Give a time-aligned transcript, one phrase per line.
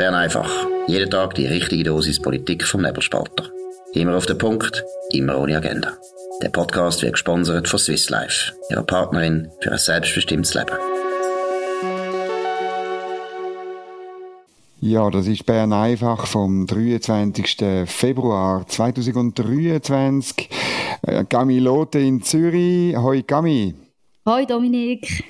[0.00, 0.50] Bern einfach.
[0.86, 3.50] Jeden Tag die richtige Dosis Politik vom Nebelspalter.
[3.92, 4.82] Immer auf den Punkt,
[5.12, 5.92] immer ohne Agenda.
[6.42, 10.72] Der Podcast wird gesponsert von Swiss Life, ihrer Partnerin für ein selbstbestimmtes Leben.
[14.80, 17.84] Ja, das ist Bern einfach vom 23.
[17.84, 20.48] Februar 2023.
[21.02, 22.96] Äh, Gami Lotte in Zürich.
[22.96, 23.74] Hoi Gami.
[24.26, 25.24] Hoi Dominik.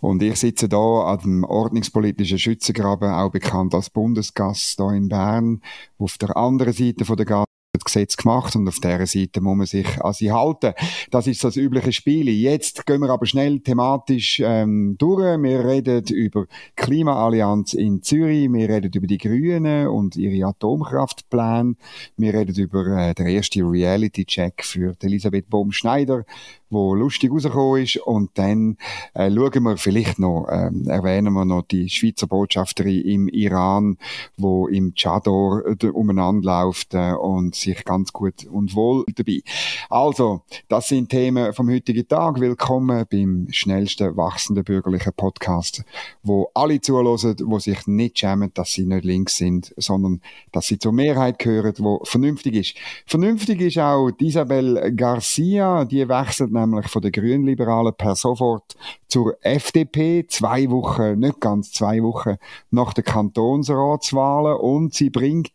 [0.00, 5.62] Und ich sitze da an dem ordnungspolitischen Schützengraben, auch bekannt als Bundesgasse hier in Bern.
[5.98, 9.56] Auf der anderen Seite von der Gasse das Gesetz gemacht und auf dieser Seite muss
[9.56, 10.74] man sich an sie halten.
[11.10, 12.28] Das ist das übliche Spiel.
[12.28, 15.38] Jetzt gehen wir aber schnell thematisch ähm, durch.
[15.42, 21.74] Wir reden über Klimaallianz in Zürich, wir reden über die Grünen und ihre Atomkraftpläne,
[22.16, 26.24] wir reden über äh, den ersten Reality-Check für Elisabeth Baum-Schneider,
[26.70, 27.96] wo lustig rausgekommen ist.
[27.98, 28.76] Und dann
[29.14, 33.98] äh, schauen wir vielleicht noch, äh, erwähnen wir noch die Schweizer Botschafterin im Iran,
[34.36, 39.40] wo im Chador äh, umeinander läuft äh, und sich ganz gut und wohl dabei.
[39.88, 42.40] Also, das sind Themen vom heutigen Tag.
[42.40, 45.84] Willkommen beim schnellsten wachsenden bürgerlichen Podcast,
[46.22, 50.20] wo alle zuhören, wo sich nicht schämen, dass sie nicht links sind, sondern
[50.52, 52.74] dass sie zur Mehrheit gehören, wo vernünftig ist.
[53.06, 60.26] Vernünftig ist auch Isabel Garcia, die wechselt nämlich von den Grünliberalen per sofort zur FDP,
[60.28, 62.36] zwei Wochen, nicht ganz zwei Wochen
[62.70, 65.52] nach den Kantonsratswahlen und sie bringt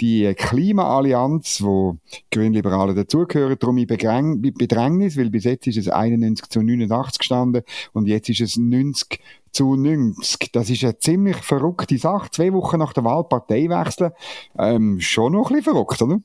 [0.00, 1.96] die Klimaallianz, wo
[2.30, 8.06] Grünliberale dazugehören, darum in Bedrängnis, weil bis jetzt ist es 91 zu 89 gestanden und
[8.06, 9.20] jetzt ist es 90
[9.52, 10.50] zu 90.
[10.52, 12.30] Das ist eine ziemlich verrückte Sache.
[12.30, 14.12] Zwei Wochen nach der Wahl Partei wechseln,
[14.58, 16.18] ähm, schon noch ein bisschen verrückt, oder?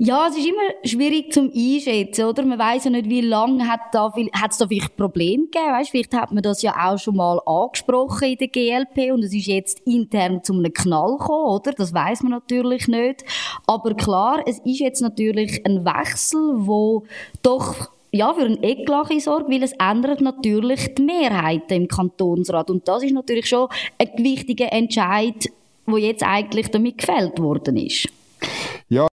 [0.00, 2.44] Ja, es ist immer schwierig zum Einschätzen, oder?
[2.44, 5.90] Man weiß ja nicht, wie lange hat da, hat es da vielleicht Probleme gegeben, weißt?
[5.90, 9.46] Vielleicht hat man das ja auch schon mal angesprochen in der GLP und es ist
[9.46, 11.72] jetzt intern zu einem Knall gekommen, oder?
[11.72, 13.24] Das weiß man natürlich nicht.
[13.66, 17.02] Aber klar, es ist jetzt natürlich ein Wechsel, wo
[17.42, 22.70] doch ja, für ein Eklat sorgt, weil es ändert natürlich die Mehrheiten im Kantonsrat.
[22.70, 23.66] Und das ist natürlich schon
[23.98, 25.48] ein wichtiger Entscheid,
[25.86, 28.08] wo jetzt eigentlich damit gefällt worden ist.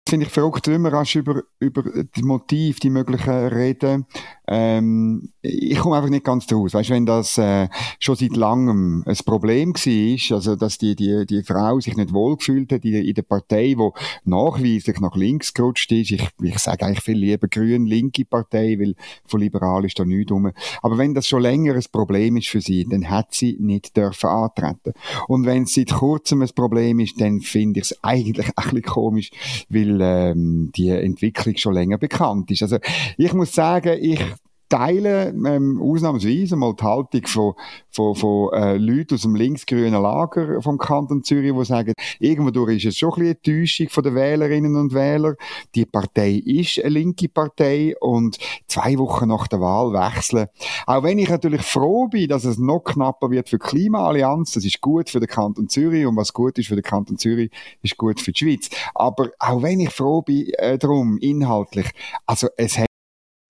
[0.09, 4.07] Finde ich verrückt, wenn wir rasch über, über die Motiv, die möglichen reden.
[4.51, 6.73] Ähm, ich komme einfach nicht ganz draus.
[6.73, 7.67] Weißt du, wenn das äh,
[7.99, 12.71] schon seit langem ein Problem war, also dass die, die, die Frau sich nicht wohlgefühlt
[12.71, 13.93] hat in, in der Partei, wo
[14.25, 16.11] nachweislich nach links gerutscht ist.
[16.11, 18.95] Ich, ich sage eigentlich viel lieber grün-linke Partei, weil
[19.25, 20.51] von liberal ist da nichts rum.
[20.81, 24.29] Aber wenn das schon länger ein Problem ist für sie, dann hat sie nicht dürfen
[24.29, 24.93] antreten.
[25.27, 28.81] Und wenn es seit kurzem ein Problem ist, dann finde ich es eigentlich ein bisschen
[28.81, 29.29] komisch,
[29.69, 32.63] weil ähm, die Entwicklung schon länger bekannt ist.
[32.63, 32.79] Also
[33.17, 34.19] ich muss sagen, ich
[34.69, 37.53] teile ähm, ausnahmsweise mal die Haltung von,
[37.89, 42.85] von, von äh, Leuten aus dem linksgrünen Lager vom Kanton Zürich, die sagen, irgendwo ist
[42.85, 45.35] es schon ein bisschen eine Täuschung von den Wählerinnen und Wählern.
[45.75, 48.37] Die Partei ist eine linke Partei und
[48.67, 50.47] zwei Wochen nach der Wahl wechseln.
[50.85, 54.65] Auch wenn ich natürlich froh bin, dass es noch knapper wird für die Klimaallianz, das
[54.65, 57.97] ist gut für den Kanton Zürich und was gut ist für den Kanton Zürich, ist
[57.97, 58.69] gut für die Schweiz.
[58.93, 61.89] Aber auch wenn ich froh bin äh, darum, inhaltlich,
[62.25, 62.88] also es hat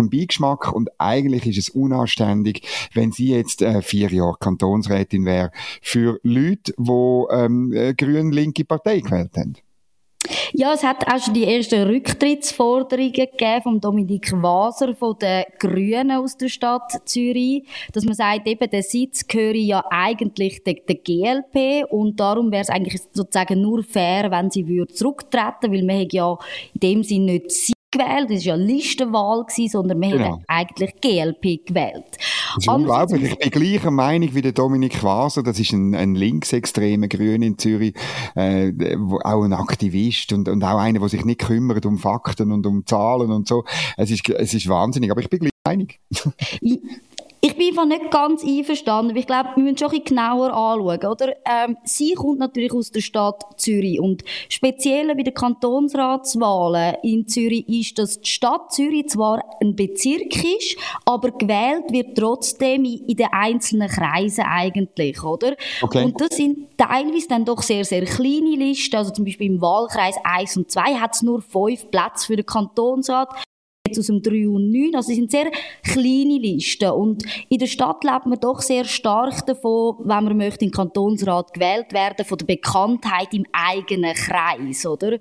[0.07, 2.61] Beigeschmack und eigentlich ist es unanständig,
[2.93, 5.51] wenn sie jetzt äh, vier Jahre Kantonsrätin wäre
[5.81, 9.55] für Leute, die ähm, äh, grün-linke Partei gewählt haben.
[10.51, 16.11] Ja, es hat auch schon die ersten Rücktrittsforderungen gegeben von Dominik Waser von den Grünen
[16.11, 20.95] aus der Stadt Zürich, dass man sagt, eben der Sitz gehöre ja eigentlich der, der
[20.95, 26.07] GLP und darum wäre es eigentlich sozusagen nur fair, wenn sie würde zurücktreten, weil man
[26.11, 26.37] ja
[26.73, 30.25] in dem Sinne nicht gewählt, das war ja eine Listenwahl, sondern wir genau.
[30.25, 32.05] haben eigentlich GLP gewählt.
[32.55, 33.31] Das ist unglaublich.
[33.31, 37.57] Ich bin gleicher Meinung wie der Dominik Waser, das ist ein, ein linksextremer Grün in
[37.57, 37.95] Zürich,
[38.35, 38.73] äh,
[39.23, 42.85] auch ein Aktivist und, und auch einer, der sich nicht kümmert um Fakten und um
[42.85, 43.65] Zahlen und so.
[43.97, 45.99] Es ist, es ist wahnsinnig, aber ich bin gleich einig.
[47.41, 49.15] Ich bin einfach nicht ganz einverstanden.
[49.15, 51.35] Ich glaube, wir müssen schon ein bisschen genauer anschauen, oder?
[51.45, 57.67] Ähm, sie kommt natürlich aus der Stadt Zürich und speziell bei den Kantonsratswahlen in Zürich
[57.69, 60.75] ist, dass die Stadt Zürich zwar ein Bezirk ist,
[61.05, 65.55] aber gewählt wird trotzdem in den einzelnen Kreisen eigentlich, oder?
[65.81, 66.03] Okay.
[66.03, 68.97] Und das sind teilweise dann doch sehr, sehr kleine Listen.
[68.97, 72.45] Also zum Beispiel im Wahlkreis 1 und 2 hat es nur fünf Plätze für den
[72.45, 73.29] Kantonsrat.
[73.97, 74.95] Aus dem 3 und 9.
[74.95, 75.49] Also es sind sehr
[75.83, 76.91] kleine Listen.
[76.91, 81.53] Und in der Stadt lebt man doch sehr stark davon, wenn man möchte den Kantonsrat
[81.53, 85.17] gewählt werden, von der Bekanntheit im eigenen Kreis, oder?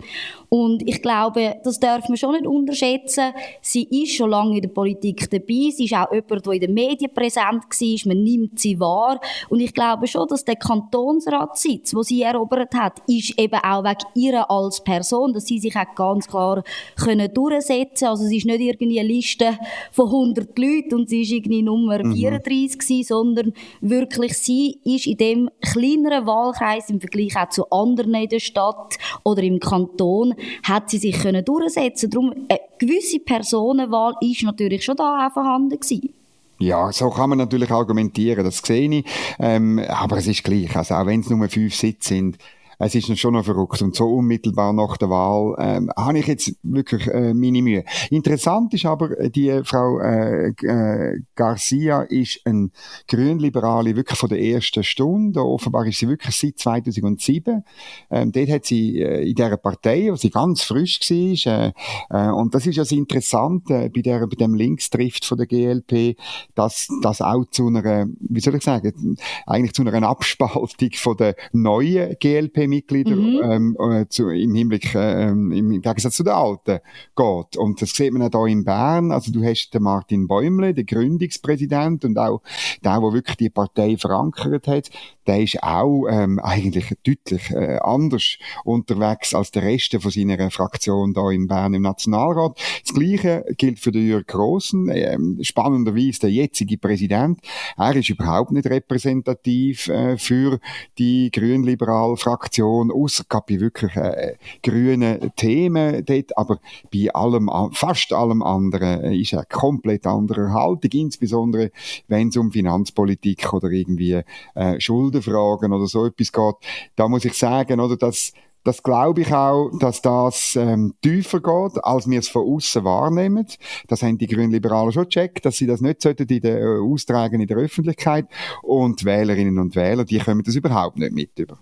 [0.49, 3.33] Und ich glaube, das darf man schon nicht unterschätzen.
[3.61, 5.71] Sie ist schon lange in der Politik dabei.
[5.75, 8.09] Sie ist auch jemand, der in den Medien präsent war.
[8.15, 9.21] Man nimmt sie wahr.
[9.49, 13.99] Und ich glaube schon, dass der Kantonsratssitz, wo sie erobert hat, ist eben auch wegen
[14.15, 16.63] ihrer als Person, dass sie sich auch ganz klar
[16.97, 18.09] können durchsetzen.
[18.09, 19.59] Also sie ist nicht irgendwie eine Liste
[19.93, 22.15] von 100 Leuten und sie ist irgendwie Nummer mhm.
[22.15, 28.15] 34 gewesen, sondern wirklich sie ist in dem kleineren Wahlkreis im Vergleich auch zu anderen
[28.15, 32.11] in der Stadt oder im Kanton hat sie sich können durchsetzen.
[32.11, 36.13] Darum eine gewisse Personenwahl ist natürlich schon da auch vorhanden gewesen.
[36.61, 39.05] Ja, so kann man natürlich argumentieren, das sehe ich.
[39.39, 40.75] Ähm, aber es ist gleich.
[40.75, 42.39] Also auch wenn es nur fünf Sitze sind,
[42.79, 43.83] es ist schon noch verrückt.
[43.83, 47.85] Und so unmittelbar nach der Wahl ähm, habe ich jetzt wirklich äh, meine Mühe.
[48.11, 52.71] Interessant ist aber, äh, die Frau äh, äh, Garcia ist ein
[53.09, 55.45] Grünliberale wirklich von der ersten Stunde.
[55.45, 57.65] Offenbar ist sie wirklich seit 2007.
[58.11, 61.73] Ähm, dort hat sie äh, in dieser Partei, wo sie ganz frisch war, äh,
[62.11, 66.17] äh, und das ist ja das Interessante bei, der, bei dem Linkstrift von der GLP,
[66.55, 69.17] dass das auch zu einer, wie soll ich sagen,
[69.47, 73.41] eigentlich zu einer Abspaltung von der neuen GLP Mitglieder mhm.
[73.43, 76.81] ähm, äh, zu, im Hinblick, äh, im Gegensatz zu den Alten
[77.17, 77.57] geht.
[77.57, 79.13] Und das sieht man auch hier in Bern.
[79.13, 82.43] Also du hast den Martin Bäumle, den Gründungspräsident und auch
[82.85, 84.91] der, der wirklich die Partei verankert hat,
[85.27, 91.13] der ist auch ähm, eigentlich deutlich äh, anders unterwegs als der Rest von seiner Fraktion
[91.13, 92.59] da in Bern im Nationalrat.
[92.83, 97.41] Das Gleiche gilt für den Jürg Grossen, ähm, spannenderweise der jetzige Präsident.
[97.77, 100.61] Er ist überhaupt nicht repräsentativ äh, für
[100.99, 106.59] die grünliberale Fraktion, außer bei wirklich äh, grünen Themen dort, aber
[106.93, 111.71] bei allem, fast allem anderen äh, ist er komplett anderer Haltung, insbesondere
[112.09, 114.23] wenn es um Finanzpolitik oder irgendwie
[114.55, 116.55] äh, Schulden Fragen oder so etwas geht,
[116.97, 118.33] da muss ich sagen, oder, dass
[118.65, 123.47] das glaube ich auch, dass das ähm, tiefer geht, als wir es von außen wahrnehmen.
[123.87, 127.41] Das haben die Grünliberalen schon gecheckt, dass sie das nicht sollten in der, äh, austragen
[127.41, 128.27] in der Öffentlichkeit.
[128.63, 131.59] Und Wählerinnen und Wähler, die kommen das überhaupt nicht mit über.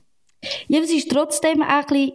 [0.68, 2.12] Ja, es ist trotzdem auch ein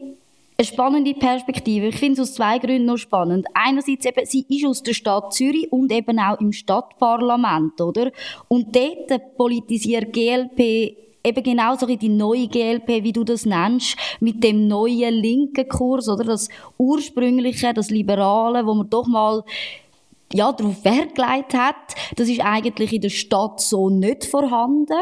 [0.62, 1.88] eine spannende Perspektive.
[1.88, 3.48] Ich finde es aus zwei Gründen noch spannend.
[3.54, 8.12] Einerseits eben, sie ist aus der Stadt Zürich und eben auch im Stadtparlament, oder?
[8.48, 14.44] Und dort politisiert GLP eben genau so die neue GLP, wie du das nennst, mit
[14.44, 19.44] dem neuen linken Kurs, oder das ursprüngliche, das Liberale, wo man doch mal
[20.34, 21.76] ja, darauf Wert gelegt hat.
[22.16, 24.98] Das ist eigentlich in der Stadt so nicht vorhanden.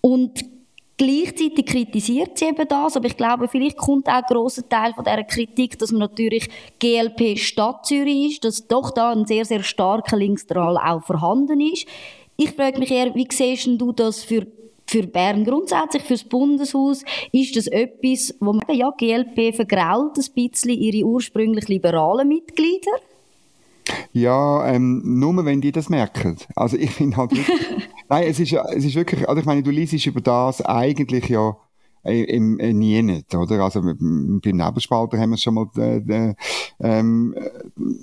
[0.00, 0.53] Und
[0.96, 5.04] Gleichzeitig kritisiert sie eben das, aber ich glaube, vielleicht kommt auch ein grosser Teil von
[5.04, 6.48] dieser Kritik, dass man natürlich
[6.78, 11.86] GLP Stadt Zürich ist, dass doch da ein sehr, sehr starker Linksstrahl auch vorhanden ist.
[12.36, 14.46] Ich frage mich eher, wie siehst du das für
[14.86, 20.26] für Bern grundsätzlich, für das Bundeshaus, ist das etwas, wo man, ja, GLP vergrault ein
[20.34, 22.92] bisschen ihre ursprünglich liberalen Mitglieder?
[24.12, 26.36] Ja, ähm, nur wenn die das merken.
[26.54, 27.32] Also ich finde halt
[28.14, 31.56] nein, es ist, es ist wirklich, also ich meine, du liest über das eigentlich ja
[32.04, 33.60] im, im nie nicht, oder?
[33.60, 36.34] Also beim Nebelspalter haben wir es schon mal äh,
[36.80, 37.34] ähm,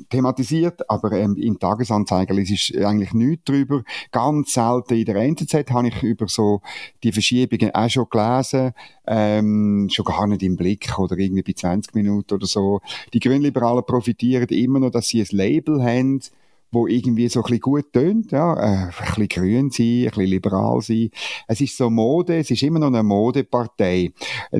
[0.09, 3.83] thematisiert, aber ähm, in Tagesanzeigen ist eigentlich nichts drüber.
[4.11, 6.61] Ganz selten in der NZZ habe ich über so
[7.03, 8.71] die Verschiebungen auch schon gelesen,
[9.05, 12.81] ähm, schon gar nicht im Blick oder irgendwie bei 20 Minuten oder so.
[13.13, 16.21] Die Grünliberalen profitieren immer noch, dass sie ein Label haben,
[16.71, 20.25] wo irgendwie so ein bisschen gut tönt, ja, äh, ein bisschen grün sein, ein bisschen
[20.25, 21.09] liberal sein.
[21.47, 24.11] Es ist so Mode, es ist immer noch eine Modepartei.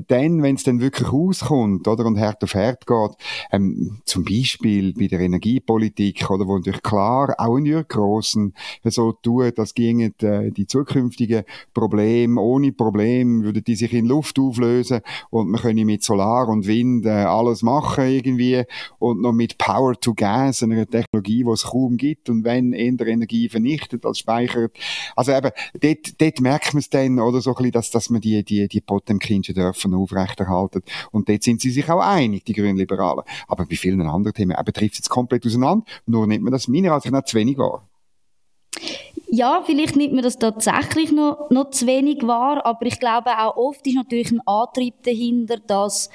[0.07, 3.11] Dann, wenn es dann wirklich rauskommt, oder, und Herd auf Herd geht,
[3.51, 9.11] ähm, zum Beispiel bei der Energiepolitik, oder, wo natürlich klar auch in Jürg Grossen so
[9.13, 11.43] tut, dass gingen äh, die zukünftigen
[11.73, 16.67] Probleme, ohne Probleme, würden die sich in Luft auflösen und man könne mit Solar und
[16.67, 18.63] Wind äh, alles machen irgendwie
[18.99, 23.07] und noch mit Power to Gas, einer Technologie, die es kaum gibt und wenn eher
[23.07, 24.75] Energie vernichtet als speichert.
[25.15, 28.43] Also eben, dort, dort merkt man es dann, oder so bisschen, dass, dass man die,
[28.43, 30.81] die, die Potemkinschen Dörfer aufrechterhalten.
[31.11, 33.23] Und dort sind sie sich auch einig, die Grünliberalen.
[33.47, 36.67] Aber bei vielen anderen Themen eben trifft es jetzt komplett auseinander, nur nimmt man das
[36.67, 37.87] meiner Ansicht nach zu wenig wahr.
[39.33, 43.55] Ja, vielleicht nimmt man das tatsächlich noch, noch zu wenig wahr, aber ich glaube auch
[43.55, 46.09] oft ist natürlich ein Antrieb dahinter, dass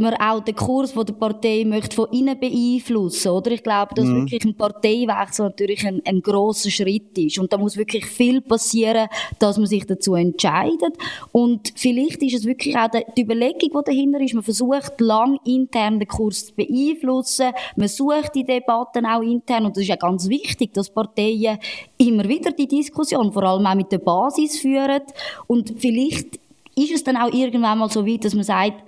[0.00, 3.50] man auch den Kurs von der Partei möchte von innen beeinflussen, oder?
[3.52, 4.22] Ich glaube, dass mhm.
[4.22, 7.38] wirklich ein Parteiwechsel natürlich ein, ein grosser Schritt ist.
[7.38, 10.96] Und da muss wirklich viel passieren, dass man sich dazu entscheidet.
[11.32, 14.34] Und vielleicht ist es wirklich auch die Überlegung, die dahinter ist.
[14.34, 17.52] Man versucht lang intern den Kurs zu beeinflussen.
[17.76, 19.66] Man sucht die Debatten auch intern.
[19.66, 21.58] Und das ist ja ganz wichtig, dass Parteien
[21.98, 25.02] immer wieder die Diskussion, vor allem auch mit der Basis führen.
[25.46, 26.40] Und vielleicht
[26.76, 28.82] ist es dann auch irgendwann mal so weit, dass man sagt,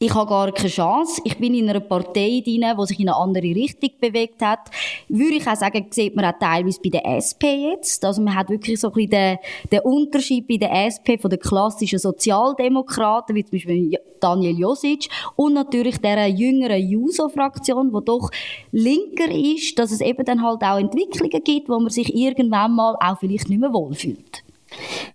[0.00, 1.20] ich habe gar keine Chance.
[1.24, 4.70] Ich bin in einer Partei drin, die sich in eine andere Richtung bewegt hat.
[5.08, 8.04] Würde ich auch sagen, sieht man auch teilweise bei der SP jetzt.
[8.04, 9.38] Also man hat wirklich so ein bisschen den,
[9.72, 15.54] den Unterschied bei der SP von den klassischen Sozialdemokraten, wie zum Beispiel Daniel Josic, und
[15.54, 18.30] natürlich der jüngeren Juso-Fraktion, die doch
[18.70, 22.96] linker ist, dass es eben dann halt auch Entwicklungen gibt, wo man sich irgendwann mal
[23.00, 24.37] auch vielleicht nicht mehr wohlfühlt.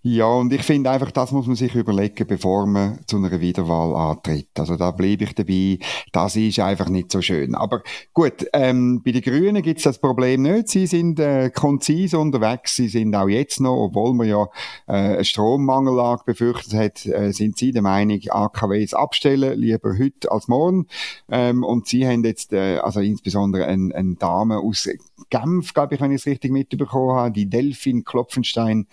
[0.06, 3.96] Ja, und ich finde einfach, das muss man sich überlegen, bevor man zu einer Wiederwahl
[3.96, 4.50] antritt.
[4.60, 5.80] Also da bleibe ich dabei.
[6.12, 7.56] Das ist einfach nicht so schön.
[7.56, 7.84] Aber
[8.14, 10.68] gut, ähm, bei den Grünen gibt es das Problem nicht.
[10.68, 12.76] Sie sind äh, konzis unterwegs.
[12.76, 14.44] Sie sind auch jetzt noch, obwohl man ja
[14.88, 20.50] äh, eine Strommangellage befürchtet hat, äh, sind Sie der Meinung, AKWs abstellen, lieber heute als
[20.50, 20.88] morgen.
[21.32, 24.90] Ähm, und Sie haben jetzt, äh, also insbesondere eine ein Dame aus
[25.30, 28.88] Genf, glaube ich, wenn ich es richtig mitbekommen habe, die Delfin Klopfenstein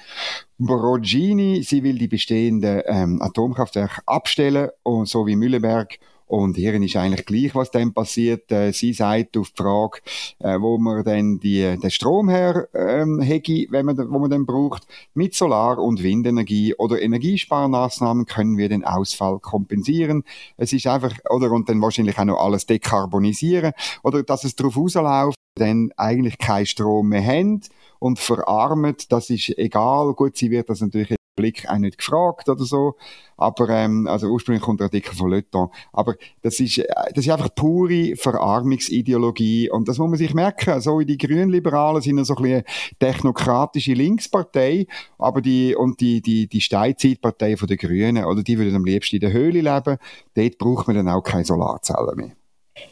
[0.61, 1.63] Borogini.
[1.63, 5.99] Sie will die bestehenden ähm, Atomkraftwerke abstellen, und so wie Mühleberg.
[6.27, 8.53] Und hier ist eigentlich gleich, was dann passiert.
[8.53, 9.99] Äh, sie sagt auf die Frage,
[10.39, 14.47] äh, wo man denn die, den Strom her ähm, hätte, wenn man, wo man den
[14.47, 14.87] braucht.
[15.15, 20.23] Mit Solar- und Windenergie oder Energiesparmaßnahmen können wir den Ausfall kompensieren.
[20.57, 23.73] Es ist einfach, oder und dann wahrscheinlich auch noch alles dekarbonisieren.
[24.05, 27.63] Oder dass es darauf rausläuft, dann eigentlich keinen Strom mehr haben
[28.01, 30.15] und verarmt, das ist egal.
[30.15, 32.97] Gut, sie wird das natürlich im Blick auch nicht gefragt oder so,
[33.37, 35.73] aber ähm, also ursprünglich kommt der Artikel von Le Temps.
[35.93, 40.81] aber das ist äh, das ist einfach pure Verarmungsideologie und das muss man sich merken.
[40.81, 42.65] So wie die Grünliberalen sind so ein bisschen
[42.99, 44.87] technokratische Linkspartei,
[45.19, 49.17] aber die und die die die Steinzeitpartei von den Grünen oder die würden am liebsten
[49.17, 49.99] in der Höhle leben.
[50.35, 52.33] Dort braucht man dann auch keine Solarzellen mehr.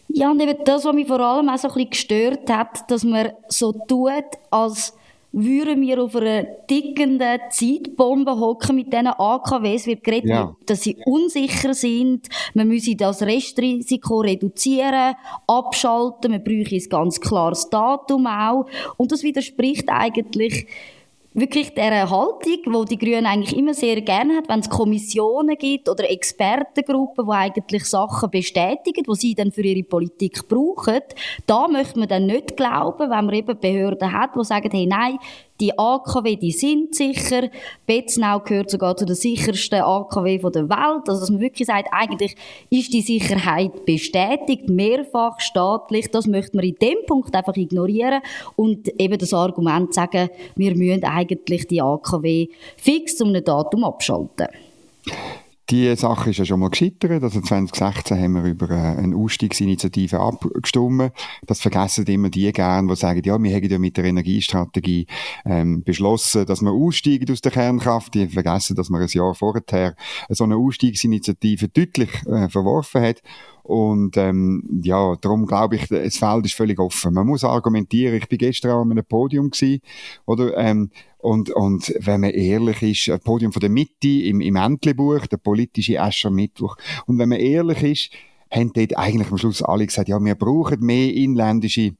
[0.08, 3.04] Ja, und eben das, was mich vor allem auch so ein bisschen gestört hat, dass
[3.04, 4.94] man so tut, als
[5.44, 10.56] würden wir auf einer tickenden Zeitbombe hocken mit diesen AKWs, wird geredet, ja.
[10.66, 15.14] dass sie unsicher sind, man müsse das Restrisiko reduzieren,
[15.46, 18.66] abschalten, man bräuchte ein ganz klares Datum auch.
[18.96, 20.66] Und das widerspricht eigentlich
[21.40, 25.88] wirklich der Haltung, wo die Grünen eigentlich immer sehr gerne hat, wenn es Kommissionen gibt
[25.88, 31.00] oder Expertengruppen, wo eigentlich Sachen bestätigen, wo sie dann für ihre Politik brauchen.
[31.46, 35.18] Da möchte man dann nicht glauben, wenn man eben Behörden hat, die sagen, hey, nein,
[35.60, 37.48] die AKW, die sind sicher.
[37.86, 41.08] Betznau gehört sogar zu den sichersten AKW der Welt.
[41.08, 42.36] Also, dass man wirklich sagt, eigentlich
[42.70, 46.10] ist die Sicherheit bestätigt, mehrfach staatlich.
[46.10, 48.20] Das möchte man in dem Punkt einfach ignorieren
[48.56, 54.48] und eben das Argument sagen, wir müssen eigentlich die AKW fix zu einem Datum abschalten.
[55.70, 57.22] Die Sache ist ja schon mal gescheitert.
[57.22, 61.12] Also 2016 haben wir über äh, eine Ausstiegsinitiative abgestimmt.
[61.46, 65.06] Das vergessen immer die gern, die sagen, ja, wir haben ja mit der Energiestrategie
[65.44, 68.14] ähm, beschlossen, dass wir aussteigen aus der Kernkraft.
[68.14, 69.94] Die vergessen, dass man ein Jahr vorher
[70.30, 73.22] so eine Ausstiegsinitiative deutlich äh, verworfen hat.
[73.68, 77.12] Und ähm, ja, darum glaube ich, das Feld ist völlig offen.
[77.12, 78.14] Man muss argumentieren.
[78.14, 79.82] Ich bin gestern an einem Podium gewesen,
[80.24, 80.56] oder?
[80.56, 85.26] Ähm, und, und wenn man ehrlich ist, ein Podium von der Mitte im, im Entlebuch,
[85.26, 86.76] der politische Escher Mittwoch.
[87.04, 88.10] Und wenn man ehrlich ist,
[88.50, 91.92] haben dort eigentlich am Schluss alle gesagt, ja, wir brauchen mehr inländische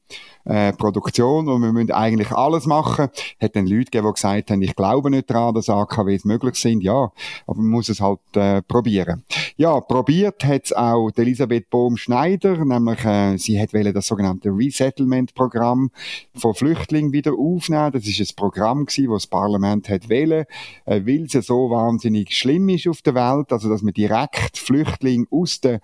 [0.45, 3.09] äh, Produktion und wir müssen eigentlich alles machen.
[3.39, 6.81] Hat dann Leute gegeben, die gesagt haben, ich glaube nicht daran, dass AKWs möglich sind.
[6.81, 7.11] Ja,
[7.45, 9.23] aber man muss es halt äh, probieren.
[9.57, 15.91] Ja, probiert hat es auch Elisabeth Bohm-Schneider, nämlich äh, sie hat das sogenannte Resettlement-Programm
[16.33, 17.91] von Flüchtlingen wieder aufnehmen.
[17.91, 20.45] Das ist ein Programm gewesen, das das Parlament hat wählen,
[20.85, 25.25] äh, weil es so wahnsinnig schlimm ist auf der Welt, also dass man direkt Flüchtlinge
[25.29, 25.79] aus den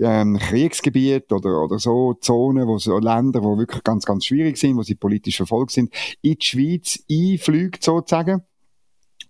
[0.00, 4.76] ähm, Kriegsgebiet oder, oder so Zonen, wo so Länder, wo wirklich ganz, ganz schwierig sind,
[4.76, 8.42] wo sie politisch verfolgt sind, in die Schweiz einfliegt sozusagen.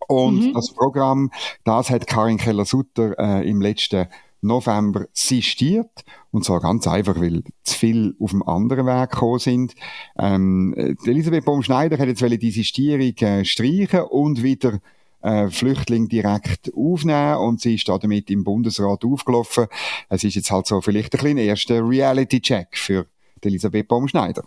[0.09, 0.53] Und mhm.
[0.55, 1.31] das Programm,
[1.65, 4.07] das hat Karin Keller-Sutter äh, im letzten
[4.43, 6.05] November sistiert.
[6.31, 9.75] Und zwar ganz einfach, weil zu viel auf dem anderen Weg gekommen sind.
[10.19, 10.75] Ähm,
[11.07, 14.81] Elisabeth Baum-Schneider hat jetzt die Sistierung äh, streichen und wieder
[15.25, 19.67] äh, Flüchtlinge direkt aufnehmen und sie ist damit im Bundesrat aufgelaufen.
[20.09, 23.07] Es ist jetzt halt so vielleicht ein kleiner erster Reality-Check für
[23.43, 24.45] Elisabeth Baumschneider.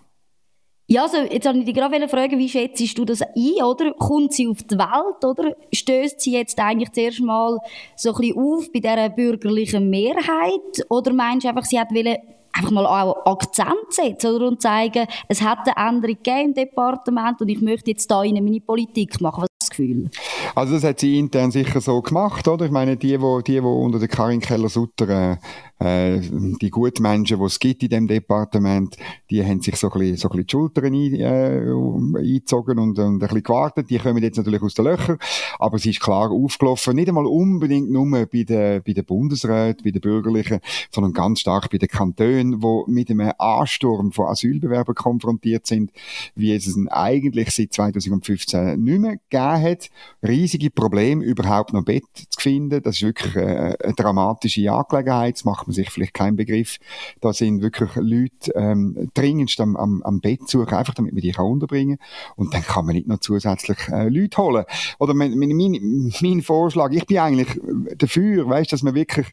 [0.89, 3.91] Ja, also jetzt wollte ich dich gerade fragen, wie schätzt du das ein, oder?
[3.93, 5.53] Kommt sie auf die Welt, oder?
[5.73, 7.57] Stößt sie jetzt eigentlich zuerst mal
[7.97, 10.85] so ein bisschen auf bei dieser bürgerlichen Mehrheit?
[10.89, 12.15] Oder meinst du einfach, sie hat wollen
[12.53, 14.47] einfach mal auch Akzent setzen oder?
[14.47, 18.41] und zeigen, es hat eine Änderung gegeben im Departement und ich möchte jetzt da in
[18.43, 19.45] meine Politik machen.
[19.67, 20.09] Das Gefühl?
[20.55, 22.65] Also das hat sie intern sicher so gemacht, oder?
[22.65, 25.37] Ich meine, die, die, die, die unter der Karin Keller-Sutter äh,
[25.79, 26.19] äh,
[26.61, 28.97] die guten Menschen, die es gibt in dem Departement,
[29.29, 32.97] die haben sich so ein bisschen, so ein bisschen die Schultern ein, äh, eingezogen und,
[32.97, 33.89] und ein bisschen gewartet.
[33.89, 35.17] Die kommen jetzt natürlich aus den Löchern,
[35.59, 39.91] aber es ist klar aufgelaufen, nicht einmal unbedingt nur bei den, bei den Bundesräten, bei
[39.91, 45.67] den Bürgerlichen, sondern ganz stark bei den Kantonen, die mit einem Ansturm von Asylbewerbern konfrontiert
[45.67, 45.91] sind,
[46.35, 49.89] wie es eigentlich seit 2015 nicht mehr gegeben hat.
[50.25, 52.81] Riesige Probleme, überhaupt noch Bett zu finden.
[52.81, 55.35] Das ist wirklich äh, eine dramatische Angelegenheit.
[55.35, 56.77] Das macht man sich vielleicht keinen Begriff.
[57.21, 61.31] Da sind wirklich Leute ähm, dringendst am, am, am Bett suchen, einfach damit man die
[61.31, 61.97] kann unterbringen
[62.35, 64.65] Und dann kann man nicht noch zusätzlich äh, Leute holen.
[64.99, 67.59] Oder mein, mein, mein, mein Vorschlag, ich bin eigentlich
[67.97, 69.27] dafür, weißt, dass man wirklich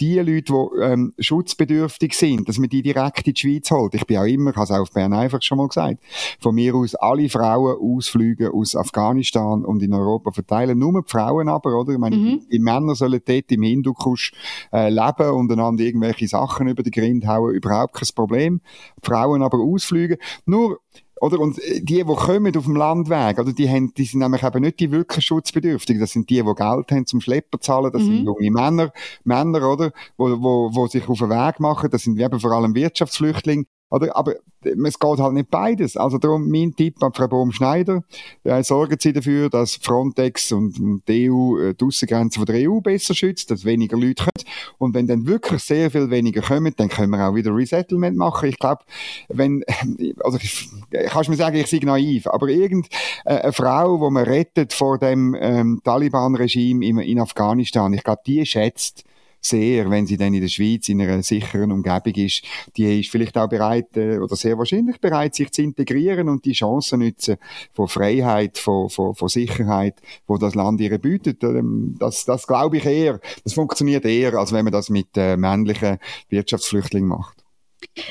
[0.00, 3.94] die Leute, die ähm, schutzbedürftig sind, dass man die direkt in die Schweiz holt.
[3.94, 5.98] Ich bin auch immer, ich habe es auch auf Bern einfach schon mal gesagt,
[6.40, 10.78] von mir aus alle Frauen ausfliegen aus Afghanistan und in Europa verteilen.
[10.78, 11.92] Nur die Frauen aber, oder?
[11.92, 12.46] Ich meine, mhm.
[12.50, 14.32] die Männer sollen dort im Hindukusch
[14.72, 18.60] äh, leben und einander irgendwelche Sachen über den Grind hauen, überhaupt kein Problem.
[19.02, 20.18] Die Frauen aber ausfliegen.
[20.44, 20.80] Nur
[21.20, 21.40] oder?
[21.40, 23.52] Und äh, die, die kommen auf dem Landweg, oder?
[23.52, 26.00] Die, haben, die sind nämlich eben nicht die wirklich Schutzbedürftigen.
[26.00, 27.90] Das sind die, die Geld haben zum Schlepper zahlen.
[27.92, 28.06] Das mhm.
[28.06, 28.92] sind junge Männer,
[29.24, 29.92] Männer, oder?
[30.16, 31.90] Wo, wo, wo sich auf den Weg machen.
[31.90, 33.64] Das sind eben vor allem Wirtschaftsflüchtlinge.
[33.90, 34.16] Oder?
[34.16, 35.96] Aber es geht halt nicht beides.
[35.96, 38.02] Also darum mein Tipp an Frau Bohm-Schneider,
[38.42, 42.80] äh, sorgen Sie dafür, dass Frontex und die EU äh, die Aussengrenzen von der EU
[42.80, 44.50] besser schützt, dass weniger Leute kommen.
[44.78, 48.48] Und wenn dann wirklich sehr viel weniger kommen, dann können wir auch wieder Resettlement machen.
[48.48, 48.82] Ich glaube,
[49.28, 49.62] wenn,
[50.24, 50.68] also ich,
[51.06, 52.88] kannst mir sagen, ich sei naiv, aber irgendeine
[53.24, 58.44] äh, Frau, die man rettet vor dem ähm, Taliban-Regime in, in Afghanistan, ich glaube, die
[58.44, 59.04] schätzt
[59.48, 62.42] sehr, wenn sie dann in der Schweiz in einer sicheren Umgebung ist,
[62.76, 66.52] die ist vielleicht auch bereit äh, oder sehr wahrscheinlich bereit, sich zu integrieren und die
[66.52, 67.36] Chancen nutzen
[67.72, 71.42] von Freiheit, von, von, von Sicherheit, wo das Land ihr bietet.
[71.42, 73.20] Ähm, das, das glaube ich eher.
[73.44, 75.98] Das funktioniert eher, als wenn man das mit äh, männlichen
[76.28, 77.46] Wirtschaftsflüchtlingen macht.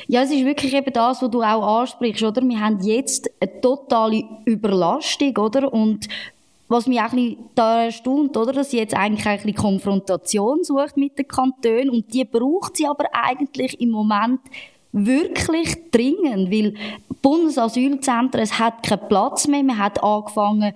[0.07, 2.41] Ja, es ist wirklich eben das, was du auch ansprichst, oder?
[2.41, 5.71] Wir haben jetzt eine totale Überlastung, oder?
[5.71, 6.07] Und
[6.67, 10.63] was mich auch ein bisschen da erstaunt, oder, dass sie jetzt eigentlich ein bisschen Konfrontation
[10.63, 11.89] sucht mit den Kantonen.
[11.89, 14.39] Und die braucht sie aber eigentlich im Moment
[14.91, 16.73] wirklich dringend, weil
[17.21, 20.73] Bundesasylzentren, es hat keinen Platz mehr, man hat angefangen,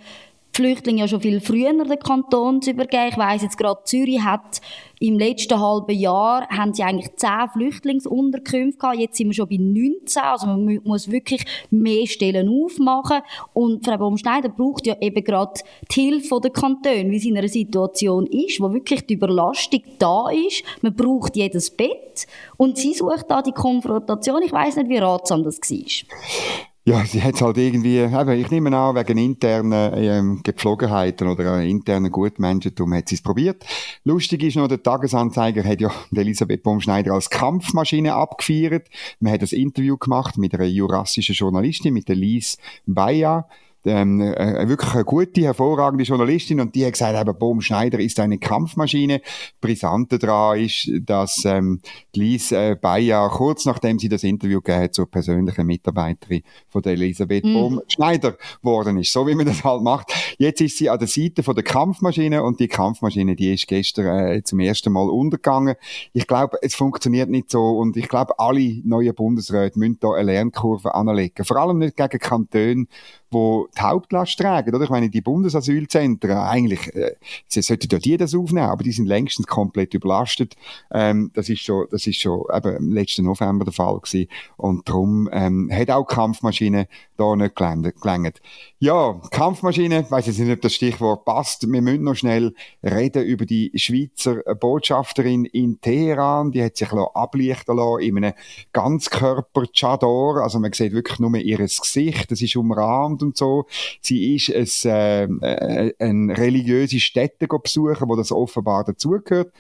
[0.60, 3.08] Flüchtlinge ja schon viel früher den Kanton zu übergeben.
[3.12, 4.60] Ich weiss jetzt gerade, Zürich hat
[5.00, 9.00] im letzten halben Jahr haben sie eigentlich zehn Flüchtlingsunterkünfte gehabt.
[9.00, 10.22] Jetzt sind wir schon bei 19.
[10.22, 13.22] Also man muss wirklich mehr Stellen aufmachen.
[13.54, 17.48] Und Frau Baumschneider braucht ja eben gerade die Hilfe der Kantone, wie sie in einer
[17.48, 20.64] Situation ist, wo wirklich die Überlastung da ist.
[20.82, 22.28] Man braucht jedes Bett.
[22.58, 24.42] Und sie sucht da die Konfrontation.
[24.44, 26.69] Ich weiß nicht, wie ratsam das war.
[26.90, 31.70] Ja, sie hat halt irgendwie, eben, ich nehme an, wegen internen ähm, Gepflogenheiten oder äh,
[31.70, 33.64] internen Gutmenschentum hat sie es probiert.
[34.06, 38.88] Lustig ist noch, der Tagesanzeiger hat ja Elisabeth Baumschneider als Kampfmaschine abgefeiert.
[39.20, 43.48] Man hat ein Interview gemacht mit einer jurassischen Journalistin, mit der Lise Bayer
[43.86, 48.20] ähm, äh, wirklich eine gute, hervorragende Journalistin und die hat gesagt, eben, Bohm Schneider ist
[48.20, 49.22] eine Kampfmaschine.
[49.62, 51.82] Brisante daran ist, dass ähm,
[52.16, 56.94] Lies äh, Bayer kurz nachdem sie das Interview gegeben hat, zur persönlichen Mitarbeiterin von der
[56.94, 57.54] Elisabeth mm.
[57.54, 59.12] Bohm Schneider geworden ist.
[59.12, 60.12] So wie man das halt macht.
[60.38, 64.28] Jetzt ist sie an der Seite von der Kampfmaschine und die Kampfmaschine, die ist gestern
[64.28, 65.76] äh, zum ersten Mal untergegangen.
[66.14, 70.32] Ich glaube, es funktioniert nicht so und ich glaube, alle neuen Bundesräte müssen da eine
[70.32, 71.46] Lernkurve anlegen.
[71.46, 72.86] Vor allem nicht gegen Kantone,
[73.32, 74.84] wo die Hauptlast tragen, oder?
[74.84, 77.16] Ich meine, die Bundesasylzentren, eigentlich, äh,
[77.48, 80.56] sie sollten ja die das aufnehmen, aber die sind längstens komplett überlastet.
[80.92, 84.30] Ähm, das ist schon, das ist schon eben im letzten November der Fall gewesen.
[84.58, 86.88] Und darum, ähm, hat auch die Kampfmaschine
[87.18, 88.42] da nicht gelangt.
[88.80, 91.70] Ja, Kampfmaschine, ich weiss jetzt nicht, ob das Stichwort passt.
[91.70, 96.52] Wir müssen noch schnell reden über die Schweizer Botschafterin in Teheran.
[96.52, 98.34] Die hat sich ablichten lassen in einem
[98.74, 100.42] Ganzkörper-Chador.
[100.42, 102.32] Also man sieht wirklich nur ihr Gesicht.
[102.32, 103.66] Das ist umrahmt und so.
[104.02, 109.54] Sie ist es, äh, äh, eine religiöse Stätte besuchen, wo das offenbar dazugehört.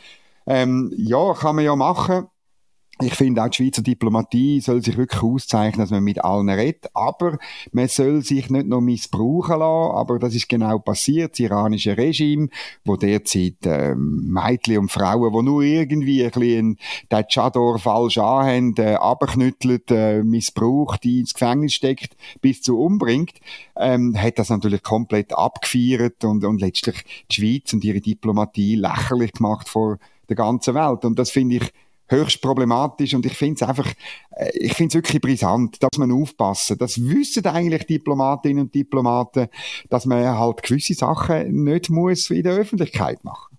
[0.47, 2.27] Ähm, ja, kann man ja machen.
[3.01, 6.89] Ich finde auch die Schweizer Diplomatie soll sich wirklich auszeichnen, dass man mit allen redet,
[6.93, 7.37] aber
[7.71, 12.49] man soll sich nicht nur missbrauchen lassen, aber das ist genau passiert, das iranische Regime,
[12.83, 16.77] wo derzeit äh, Mädchen und Frauen, die nur irgendwie ein bisschen
[17.09, 23.39] den Chador falsch anhaben, äh, abknüttelt, äh, missbraucht, die ins Gefängnis steckt, bis zu umbringt,
[23.77, 29.31] ähm, hat das natürlich komplett abgefeiert und, und letztlich die Schweiz und ihre Diplomatie lächerlich
[29.33, 31.05] gemacht vor der ganzen Welt.
[31.05, 31.71] Und das finde ich
[32.09, 33.87] höchst problematisch und ich finde es einfach,
[34.31, 36.77] äh, ich finde es wirklich brisant, dass man aufpassen.
[36.77, 39.47] Das wissen eigentlich Diplomatinnen und Diplomaten,
[39.89, 43.57] dass man halt gewisse Sachen nicht muss in der Öffentlichkeit machen.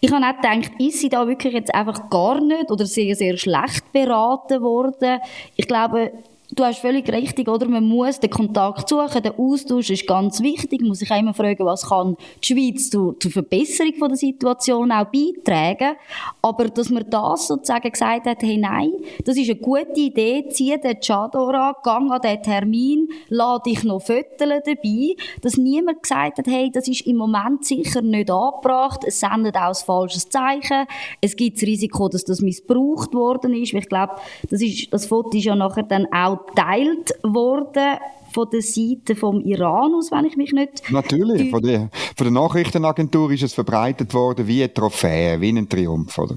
[0.00, 3.36] Ich habe auch gedacht, ist sie da wirklich jetzt einfach gar nicht oder sehr, sehr
[3.36, 5.20] schlecht beraten worden?
[5.54, 6.12] Ich glaube,
[6.56, 7.68] Du hast völlig richtig, oder?
[7.68, 10.80] Man muss den Kontakt suchen, der Austausch ist ganz wichtig.
[10.80, 14.16] Man muss sich auch immer fragen, was kann die Schweiz zur, zur Verbesserung von der
[14.16, 15.96] Situation auch beitragen.
[16.40, 18.90] Aber dass man das sozusagen gesagt hat, hey, nein,
[19.22, 23.84] das ist eine gute Idee, zieh den Chador an, gang an den Termin, lade dich
[23.84, 25.14] noch Fotos dabei.
[25.42, 29.68] Dass niemand gesagt hat, hey, das ist im Moment sicher nicht angebracht, es sendet auch
[29.68, 30.86] ein falsches Zeichen,
[31.20, 33.74] es gibt das Risiko, dass das missbraucht worden ist.
[33.74, 34.14] Ich glaube,
[34.48, 37.98] das, ist, das Foto ist ja nachher dann auch geteilt worden
[38.32, 40.90] von der Seite vom Iran aus, wenn ich mich nicht...
[40.90, 45.68] Natürlich, von der, von der Nachrichtenagentur ist es verbreitet worden wie eine Trophäe, wie ein
[45.68, 46.36] Triumph, oder?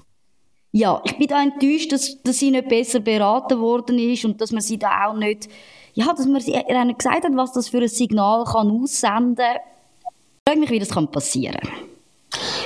[0.71, 4.51] Ja, ich bin da enttäuscht, dass, dass sie nicht besser beraten worden ist und dass
[4.51, 5.49] man sie da auch nicht...
[5.93, 9.55] Ja, dass man sie ihnen gesagt hat, was das für ein Signal kann aussenden kann.
[9.55, 11.88] Ich frage mich, wie das passieren kann.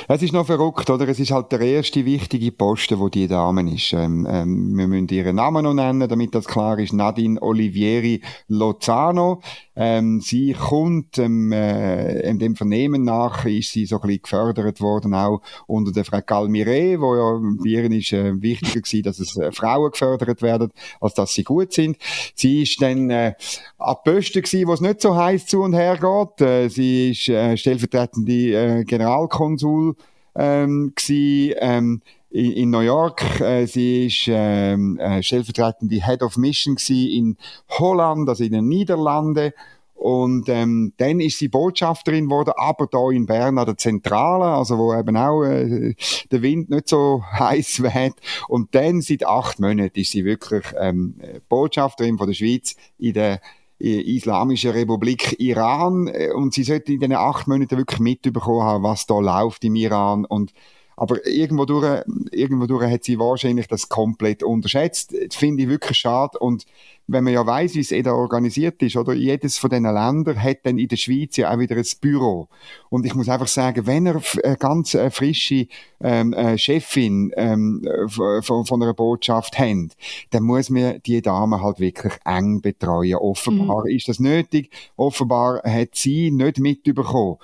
[0.08, 1.08] Es ist noch verrückt, oder?
[1.08, 3.94] Es ist halt der erste wichtige Posten, wo die Dame ist.
[3.94, 6.92] Ähm, ähm, wir müssen ihren Namen noch nennen, damit das klar ist.
[6.92, 9.42] Nadine Olivieri Lozano.
[9.76, 15.16] Ähm, sie kommt ähm, äh, dem Vernehmen nach, ist sie so ein bisschen gefördert worden,
[15.16, 19.38] auch unter der Frau Calmire, wo ja bei ihr ist äh, wichtiger gewesen, dass es
[19.38, 21.98] äh, Frauen gefördert werden, als dass sie gut sind.
[22.36, 23.34] Sie ist dann äh,
[23.78, 26.46] an Posten gewesen, wo es nicht so heiß zu und her geht.
[26.46, 29.96] Äh, sie ist äh, stellvertretende äh, Generalkonsul
[30.36, 32.02] ähm, gewesen, ähm,
[32.34, 33.40] in, in New York.
[33.40, 37.38] Äh, sie ist ähm, äh, stellvertretende Head of Mission in
[37.70, 39.54] Holland, also in den Niederlanden.
[39.94, 44.78] Und ähm, dann ist sie Botschafterin geworden, aber da in Bern an der Zentrale, also
[44.78, 45.96] wo eben auch äh,
[46.30, 48.16] der Wind nicht so heiß weht.
[48.50, 51.16] Und dann seit acht Monaten ist sie wirklich ähm,
[51.48, 53.40] Botschafterin von der Schweiz in der
[53.84, 59.20] Islamischen Republik Iran und sie sollte in den acht Monaten wirklich mitbekommen haben, was da
[59.20, 60.54] läuft im Iran und
[60.96, 65.14] aber irgendwo durch, irgendwo durch hat sie wahrscheinlich das komplett unterschätzt.
[65.14, 66.38] Das finde ich wirklich schade.
[66.40, 66.66] Und
[67.08, 70.60] wenn man ja weiß, wie es da organisiert ist, oder jedes von diesen Ländern hat
[70.64, 72.48] dann in der Schweiz ja auch wieder ein Büro.
[72.90, 75.68] Und ich muss einfach sagen, wenn er eine ganz äh, frische
[76.00, 79.98] ähm, äh, Chefin ähm, von, von einer Botschaft hat,
[80.30, 83.16] dann muss man die Dame halt wirklich eng betreuen.
[83.16, 83.96] Offenbar mhm.
[83.96, 84.70] ist das nötig.
[84.96, 87.38] Offenbar hat sie nicht mitbekommen,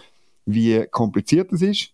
[0.46, 1.94] wie kompliziert es ist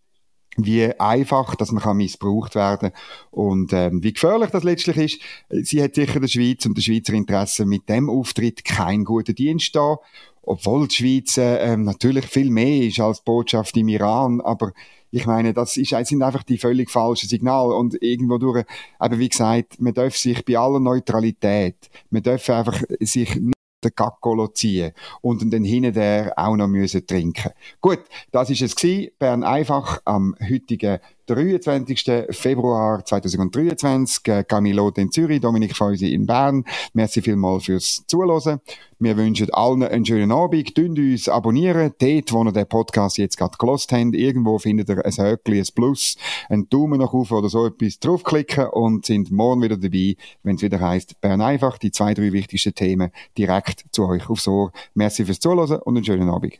[0.58, 2.92] wie einfach, dass man kann missbraucht werden.
[3.32, 5.22] Und ähm, wie gefährlich das letztlich ist.
[5.68, 9.76] Sie hat sicher der Schweiz und der Schweizer Interesse mit dem Auftritt keinen guten Dienst
[9.76, 9.98] da,
[10.44, 14.72] obwohl die Schweiz ähm, natürlich viel mehr ist als Botschaft im Iran, aber
[15.16, 17.74] ich meine, das ist, sind einfach die völlig falschen Signale.
[17.74, 18.66] Und irgendwo durch,
[19.02, 23.40] eben wie gesagt, man darf sich bei aller Neutralität, man darf einfach sich
[23.86, 27.52] den Gacko ziehen und dann hinten der auch noch müssen trinken.
[27.82, 28.00] Gut,
[28.32, 29.12] das ist es gewesen.
[29.20, 32.28] Bern einfach am heutigen 23.
[32.32, 34.28] Februar 2023.
[34.28, 36.66] Äh, Camilo in Zürich, Dominik Feusi in Bern.
[36.94, 38.62] Merci vielmals fürs Zuhören.
[39.00, 40.78] Wir wünschen allen einen schönen Abend.
[40.78, 41.94] Dünnt uns abonnieren.
[42.00, 45.68] Dort, wo ihr den Podcast jetzt gerade gelost habt, irgendwo findet ihr ein Höckli, ein
[45.76, 46.16] Plus,
[46.50, 50.62] einen Daumen nach oben oder so etwas draufklicken und sind morgen wieder dabei, wenn es
[50.62, 54.72] wieder heisst, Bern einfach, die zwei, drei wichtigsten Themen direkt zu euch aufs Ohr.
[54.94, 56.60] Merci fürs Zuhören und einen schönen Abend.